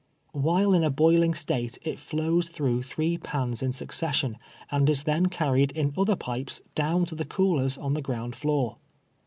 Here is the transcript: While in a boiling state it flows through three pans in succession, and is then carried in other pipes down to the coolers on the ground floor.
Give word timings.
While 0.33 0.73
in 0.73 0.83
a 0.83 0.89
boiling 0.89 1.35
state 1.35 1.77
it 1.83 1.99
flows 1.99 2.49
through 2.49 2.81
three 2.81 3.19
pans 3.19 3.61
in 3.61 3.71
succession, 3.71 4.39
and 4.71 4.89
is 4.89 5.03
then 5.03 5.27
carried 5.27 5.71
in 5.73 5.93
other 5.95 6.15
pipes 6.15 6.59
down 6.73 7.05
to 7.05 7.13
the 7.13 7.23
coolers 7.23 7.77
on 7.77 7.93
the 7.93 8.01
ground 8.01 8.35
floor. 8.35 8.77